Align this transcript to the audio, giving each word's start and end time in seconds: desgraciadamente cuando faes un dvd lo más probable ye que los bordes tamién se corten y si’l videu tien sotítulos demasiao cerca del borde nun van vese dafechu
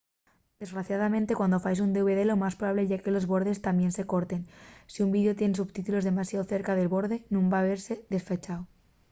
desgraciadamente 0.61 1.37
cuando 1.39 1.61
faes 1.63 1.83
un 1.85 1.91
dvd 1.95 2.19
lo 2.27 2.39
más 2.43 2.55
probable 2.59 2.87
ye 2.89 3.01
que 3.03 3.13
los 3.15 3.29
bordes 3.31 3.63
tamién 3.67 3.91
se 3.97 4.03
corten 4.11 4.41
y 4.45 4.47
si’l 4.93 5.13
videu 5.17 5.33
tien 5.39 5.53
sotítulos 5.59 6.07
demasiao 6.09 6.49
cerca 6.53 6.73
del 6.75 6.93
borde 6.95 7.17
nun 7.35 7.45
van 7.53 7.67
vese 7.71 7.93
dafechu 8.11 8.57